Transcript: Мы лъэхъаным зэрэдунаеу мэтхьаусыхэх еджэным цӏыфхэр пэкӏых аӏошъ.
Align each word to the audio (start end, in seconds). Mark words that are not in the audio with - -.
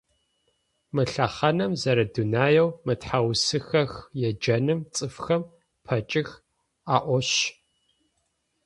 Мы 0.93 1.03
лъэхъаным 1.11 1.71
зэрэдунаеу 1.81 2.69
мэтхьаусыхэх 2.85 3.91
еджэным 4.27 4.79
цӏыфхэр 4.95 5.41
пэкӏых 5.85 6.29
аӏошъ. 6.95 7.33